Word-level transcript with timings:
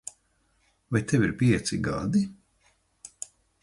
Vai 0.93 1.03
tev 1.11 1.27
ir 1.27 1.37
pieci 1.43 1.81
gadi? 1.89 2.25